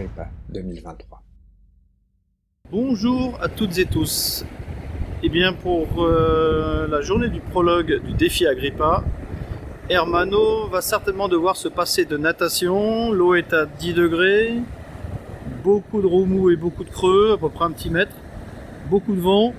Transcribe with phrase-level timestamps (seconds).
[0.00, 1.22] Agrippa 2023.
[2.70, 4.46] Bonjour à toutes et tous.
[5.22, 9.04] Eh bien, pour euh, la journée du prologue du défi Agrippa,
[9.90, 13.12] Hermano va certainement devoir se passer de natation.
[13.12, 14.54] L'eau est à 10 degrés,
[15.62, 18.16] beaucoup de remous et beaucoup de creux, à peu près un petit mètre,
[18.88, 19.52] beaucoup de vent,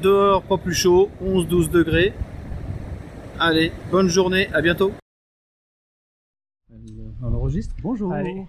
[0.00, 2.12] dehors pas plus chaud, 11-12 degrés.
[3.40, 4.92] Allez, bonne journée, à bientôt.
[7.20, 8.46] On enregistre Bonjour Allez.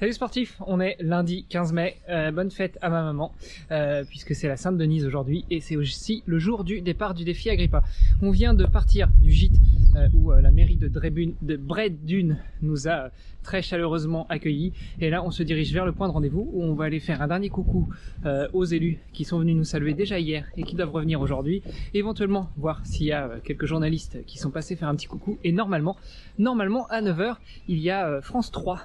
[0.00, 3.34] Salut sportifs, on est lundi 15 mai, euh, bonne fête à ma maman,
[3.70, 7.22] euh, puisque c'est la Sainte Denise aujourd'hui, et c'est aussi le jour du départ du
[7.22, 7.82] défi Agrippa.
[8.22, 9.56] On vient de partir du gîte
[9.96, 11.60] euh, où la mairie de, Drébune, de
[12.62, 13.10] nous a
[13.42, 16.72] très chaleureusement accueillis, et là on se dirige vers le point de rendez-vous où on
[16.72, 17.90] va aller faire un dernier coucou
[18.54, 22.48] aux élus qui sont venus nous saluer déjà hier et qui doivent revenir aujourd'hui, éventuellement
[22.56, 25.98] voir s'il y a quelques journalistes qui sont passés faire un petit coucou, et normalement,
[26.38, 27.36] normalement à 9h,
[27.68, 28.80] il y a France 3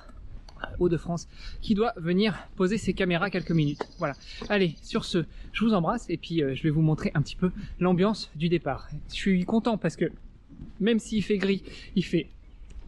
[0.80, 1.27] Hauts-de-France,
[1.61, 3.81] qui doit venir poser ses caméras quelques minutes.
[3.99, 4.16] Voilà.
[4.49, 7.35] Allez, sur ce, je vous embrasse et puis euh, je vais vous montrer un petit
[7.35, 8.89] peu l'ambiance du départ.
[9.09, 10.11] Je suis content parce que
[10.80, 11.63] même s'il fait gris,
[11.95, 12.27] il fait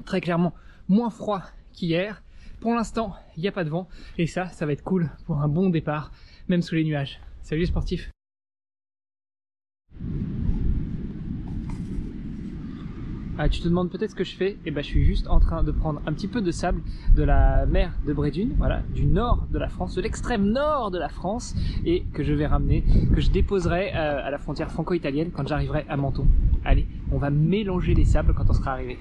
[0.06, 0.54] très clairement
[0.88, 2.24] moins froid qu'hier.
[2.60, 5.38] Pour l'instant, il n'y a pas de vent et ça, ça va être cool pour
[5.38, 6.12] un bon départ,
[6.48, 7.20] même sous les nuages.
[7.44, 8.10] Salut les sportifs
[13.40, 14.50] Ah, tu te demandes peut-être ce que je fais?
[14.50, 16.82] Et eh ben, je suis juste en train de prendre un petit peu de sable
[17.16, 20.98] de la mer de Brédune, voilà, du nord de la France, de l'extrême nord de
[20.98, 21.54] la France,
[21.86, 25.86] et que je vais ramener, que je déposerai euh, à la frontière franco-italienne quand j'arriverai
[25.88, 26.26] à Menton.
[26.66, 28.98] Allez, on va mélanger les sables quand on sera arrivé.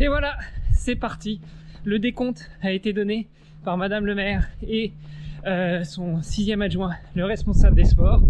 [0.00, 0.34] Et voilà,
[0.72, 1.42] c'est parti.
[1.84, 3.28] Le décompte a été donné
[3.64, 4.92] par Madame le maire et
[5.46, 8.22] euh, son sixième adjoint, le responsable des sports.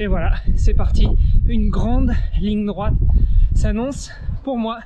[0.00, 1.08] Et voilà, c'est parti.
[1.48, 2.92] Une grande ligne droite
[3.54, 4.10] s'annonce
[4.44, 4.80] pour moi.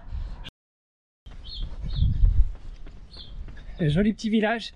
[3.81, 4.73] Un joli petit village,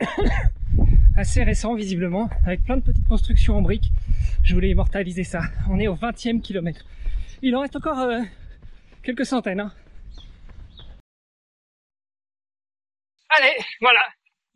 [1.16, 3.92] assez récent visiblement, avec plein de petites constructions en briques.
[4.42, 5.42] Je voulais immortaliser ça.
[5.70, 6.84] On est au 20e kilomètre.
[7.40, 8.22] Il en reste encore euh,
[9.04, 9.60] quelques centaines.
[9.60, 9.72] Hein.
[13.28, 14.02] Allez, voilà,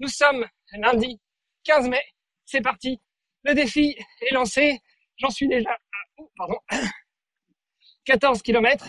[0.00, 0.44] nous sommes
[0.76, 1.20] lundi
[1.62, 2.02] 15 mai.
[2.44, 3.00] C'est parti.
[3.44, 4.80] Le défi est lancé.
[5.18, 5.70] J'en suis déjà
[6.36, 6.56] pardon,
[8.04, 8.88] 14 km.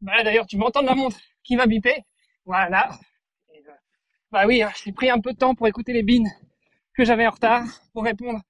[0.00, 2.04] Bah, d'ailleurs, tu m'entends la montre qui va biper?
[2.44, 2.98] Voilà.
[3.50, 3.72] Euh,
[4.30, 6.30] bah oui, hein, j'ai pris un peu de temps pour écouter les bines
[6.94, 8.40] que j'avais en retard, pour répondre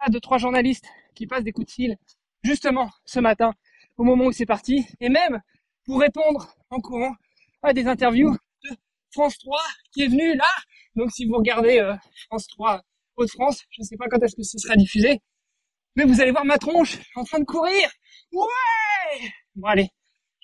[0.00, 1.96] à deux, trois journalistes qui passent des coups de fil,
[2.42, 3.54] justement, ce matin,
[3.96, 5.42] au moment où c'est parti, et même
[5.84, 7.14] pour répondre en courant
[7.62, 8.76] à des interviews de
[9.10, 9.60] France 3
[9.92, 10.50] qui est venu là.
[10.94, 11.94] Donc si vous regardez euh,
[12.26, 12.82] France 3
[13.16, 15.20] Haute-France, je ne sais pas quand est-ce que ce sera diffusé,
[15.98, 17.90] mais vous allez voir ma tronche en train de courir.
[18.30, 19.88] Ouais Bon allez,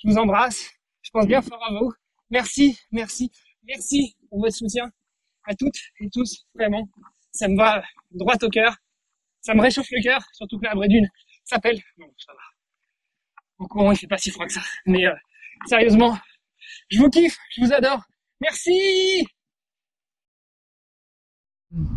[0.03, 0.69] je vous embrasse.
[1.03, 1.93] Je pense bien fort à vous.
[2.31, 3.31] Merci, merci,
[3.63, 4.91] merci pour votre soutien
[5.45, 6.45] à toutes et tous.
[6.57, 6.89] Vraiment,
[7.31, 8.77] ça me va droit au cœur.
[9.43, 11.09] Ça me réchauffe le cœur, surtout que la vraie dune
[11.45, 11.81] s'appelle.
[11.99, 12.41] Non, ça va.
[13.59, 14.63] Au courant, il fait pas si froid que ça.
[14.87, 15.15] Mais euh,
[15.67, 16.19] sérieusement,
[16.89, 18.03] je vous kiffe, je vous adore.
[18.41, 19.25] Merci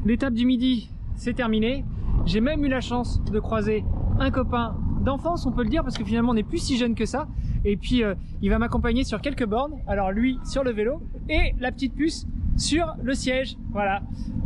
[0.05, 1.83] L'étape du midi, c'est terminé.
[2.27, 3.85] J'ai même eu la chance de croiser
[4.19, 6.93] un copain d'enfance, on peut le dire, parce que finalement on n'est plus si jeune
[6.93, 7.29] que ça.
[7.63, 9.79] Et puis euh, il va m'accompagner sur quelques bornes.
[9.87, 12.27] Alors lui sur le vélo et la petite puce
[12.57, 13.55] sur le siège.
[13.71, 14.01] Voilà.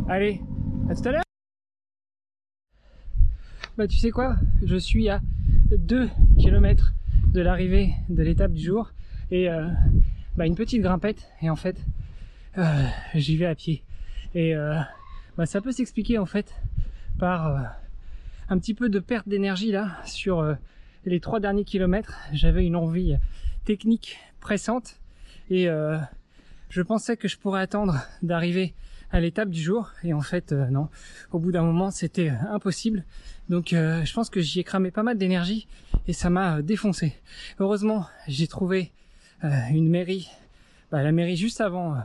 [0.08, 0.40] Allez,
[0.88, 1.22] à tout à l'heure.
[3.76, 4.36] Bah tu sais quoi?
[4.62, 5.20] Je suis à
[5.76, 6.92] 2 km
[7.32, 8.92] de l'arrivée de l'étape du jour
[9.32, 9.66] et euh,
[10.36, 11.84] bah, une petite grimpette et en fait
[12.58, 12.84] euh,
[13.16, 13.82] j'y vais à pied
[14.36, 14.54] et
[15.36, 16.54] bah, ça peut s'expliquer en fait
[17.18, 17.60] par euh,
[18.48, 20.54] un petit peu de perte d'énergie là sur euh,
[21.04, 22.18] les trois derniers kilomètres.
[22.32, 23.16] J'avais une envie
[23.64, 25.00] technique pressante
[25.50, 25.98] et euh,
[26.68, 28.74] je pensais que je pourrais attendre d'arriver
[29.10, 29.90] à l'étape du jour.
[30.04, 30.88] Et en fait non.
[31.32, 33.04] Au bout d'un moment c'était impossible.
[33.48, 35.66] Donc je pense que j'y ai cramé pas mal d'énergie
[36.06, 37.14] et ça m'a défoncé.
[37.58, 38.92] Heureusement j'ai trouvé
[39.42, 40.30] une mairie
[40.90, 41.96] bah, la mairie juste avant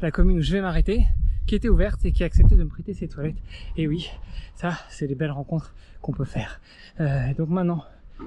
[0.00, 1.06] la commune où je vais m'arrêter
[1.46, 3.42] qui était ouverte et qui a accepté de me prêter ses toilettes.
[3.76, 4.10] Et oui,
[4.54, 6.60] ça, c'est des belles rencontres qu'on peut faire.
[7.00, 7.84] Euh, donc maintenant,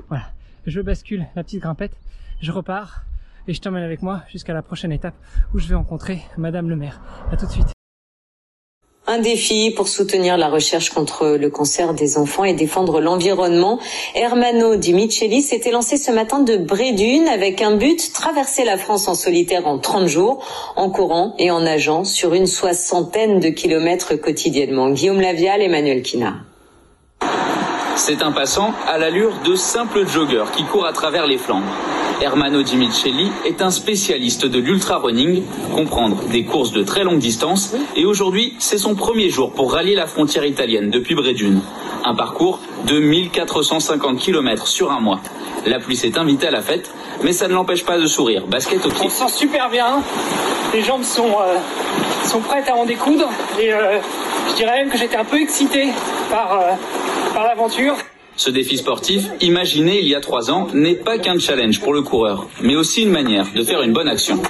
[0.09, 0.31] voilà,
[0.65, 1.97] je bascule la petite grimpette,
[2.41, 3.03] je repars
[3.47, 5.15] et je t'emmène avec moi jusqu'à la prochaine étape
[5.53, 7.01] où je vais rencontrer Madame le maire.
[7.31, 7.74] À tout de suite.
[9.07, 13.77] Un défi pour soutenir la recherche contre le cancer des enfants et défendre l'environnement.
[14.15, 19.07] Hermano Di Micheli s'était lancé ce matin de Brédune avec un but, traverser la France
[19.07, 20.43] en solitaire en 30 jours,
[20.75, 24.89] en courant et en nageant sur une soixantaine de kilomètres quotidiennement.
[24.89, 26.37] Guillaume Lavial, Emmanuel Kina.
[27.97, 31.63] C'est un passant à l'allure de simple jogger qui court à travers les Flandres.
[32.21, 32.77] Hermano Di
[33.45, 38.77] est un spécialiste de l'ultra-running, comprendre des courses de très longue distance, et aujourd'hui, c'est
[38.77, 41.61] son premier jour pour rallier la frontière italienne depuis Brédune.
[42.05, 45.19] Un parcours de 1450 km sur un mois.
[45.65, 46.91] La pluie s'est invitée à la fête,
[47.23, 48.45] mais ça ne l'empêche pas de sourire.
[48.47, 49.05] Basket au pied.
[49.05, 50.01] On se sent super bien,
[50.73, 51.57] les jambes sont, euh,
[52.25, 53.29] sont prêtes à en découdre,
[53.59, 53.99] et euh,
[54.49, 55.89] je dirais même que j'étais un peu excité
[56.29, 56.71] par, euh,
[57.33, 57.95] par l'aventure.
[58.37, 62.01] Ce défi sportif, imaginé il y a trois ans, n'est pas qu'un challenge pour le
[62.01, 64.41] coureur, mais aussi une manière de faire une bonne action.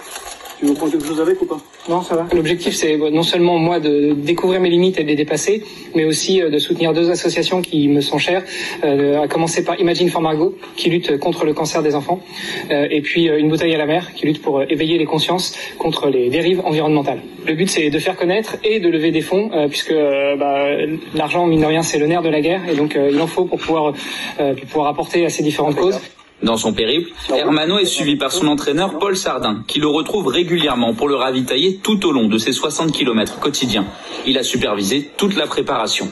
[0.59, 1.57] Tu veux prendre quelque chose avec ou pas?
[1.89, 2.27] Non, ça va.
[2.33, 5.63] L'objectif, c'est non seulement moi de découvrir mes limites et de les dépasser,
[5.95, 8.43] mais aussi euh, de soutenir deux associations qui me sont chères,
[8.83, 12.21] euh, à commencer par Imagine for Margot, qui lutte contre le cancer des enfants,
[12.71, 16.09] euh, et puis Une bouteille à la mer, qui lutte pour éveiller les consciences contre
[16.09, 17.21] les dérives environnementales.
[17.45, 20.67] Le but, c'est de faire connaître et de lever des fonds, puisque bah,
[21.13, 23.45] l'argent, mine de rien, c'est le nerf de la guerre, et donc il en faut
[23.45, 23.93] pour pouvoir,
[24.37, 25.99] pour pouvoir apporter à ces différentes causes.
[26.43, 30.93] Dans son périple, Hermano est suivi par son entraîneur Paul Sardin, qui le retrouve régulièrement
[30.93, 33.85] pour le ravitailler tout au long de ses 60 km quotidiens.
[34.27, 36.09] Il a supervisé toute la préparation.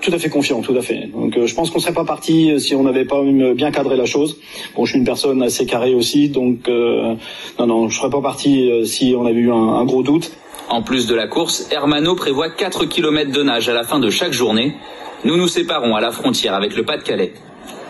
[0.00, 1.08] Tout à fait confiant, tout à fait.
[1.12, 3.22] Donc euh, je pense qu'on serait pas parti euh, si on n'avait pas
[3.54, 4.38] bien cadré la chose.
[4.74, 7.14] Bon, je suis une personne assez carrée aussi, donc euh,
[7.58, 10.32] non, non, je serais pas parti si on avait eu un, un gros doute.
[10.68, 14.08] En plus de la course, Hermano prévoit 4 km de nage à la fin de
[14.08, 14.74] chaque journée.
[15.22, 17.34] Nous nous séparons à la frontière avec le Pas-de-Calais.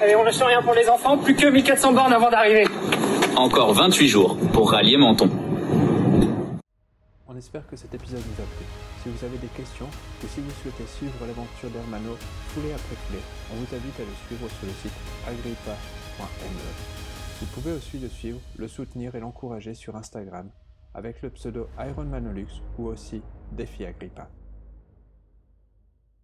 [0.01, 2.67] Allez, on lâche rien pour les enfants, plus que 1400 bornes avant d'arriver.
[3.37, 5.31] Encore 28 jours pour rallier Menton.
[7.29, 8.67] On espère que cet épisode vous a plu.
[9.03, 9.87] Si vous avez des questions
[10.25, 12.17] ou si vous souhaitez suivre l'aventure d'Hermano
[12.49, 13.23] foulée après foulée,
[13.53, 14.93] on vous invite à le suivre sur le site
[15.29, 16.91] agrippa.me.
[17.41, 20.51] Vous pouvez aussi le suivre, le soutenir et l'encourager sur Instagram
[20.95, 22.49] avec le pseudo Ironmanolux
[22.79, 23.23] ou aussi
[23.53, 24.29] Défi Agrippa.